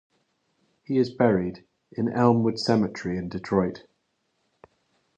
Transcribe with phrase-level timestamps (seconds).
[0.81, 3.83] He is buried in Elmwood Cemetery in Detroit.